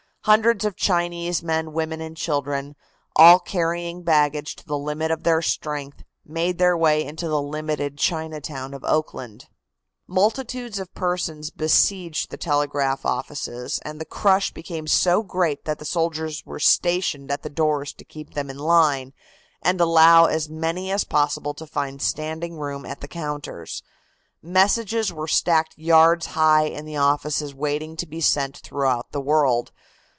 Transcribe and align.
Hundreds 0.25 0.63
of 0.63 0.75
Chinese 0.75 1.41
men, 1.41 1.73
women 1.73 1.99
and 1.99 2.15
children, 2.15 2.75
all 3.15 3.39
carrying 3.39 4.03
baggage 4.03 4.55
to 4.55 4.63
the 4.67 4.77
limit 4.77 5.09
of 5.09 5.23
their 5.23 5.41
strength, 5.41 6.03
made 6.23 6.59
their 6.59 6.77
way 6.77 7.03
into 7.03 7.27
the 7.27 7.41
limited 7.41 7.97
Chinatown 7.97 8.75
of 8.75 8.83
Oakland. 8.83 9.47
Multitudes 10.05 10.77
of 10.77 10.93
persons 10.93 11.49
besieged 11.49 12.29
the 12.29 12.37
telegraph 12.37 13.03
offices, 13.03 13.79
and 13.83 13.99
the 13.99 14.05
crush 14.05 14.51
became 14.53 14.85
so 14.85 15.23
great 15.23 15.65
that 15.65 15.83
soldiers 15.87 16.45
were 16.45 16.59
stationed 16.59 17.31
at 17.31 17.41
the 17.41 17.49
doors 17.49 17.91
to 17.93 18.05
keep 18.05 18.35
them 18.35 18.51
in 18.51 18.59
line 18.59 19.13
and 19.63 19.81
allow 19.81 20.25
as 20.25 20.47
many 20.47 20.91
as 20.91 21.03
possible 21.03 21.55
to 21.55 21.65
find 21.65 21.99
standing 21.99 22.59
room 22.59 22.85
at 22.85 23.01
the 23.01 23.07
counters. 23.07 23.81
Messages 24.39 25.11
were 25.11 25.27
stacked 25.27 25.73
yards 25.79 26.27
high 26.27 26.65
in 26.65 26.85
the 26.85 26.95
offices 26.95 27.55
waiting 27.55 27.97
to 27.97 28.05
be 28.05 28.21
sent 28.21 28.57
throughout 28.57 29.11
the 29.13 29.19
world. 29.19 29.71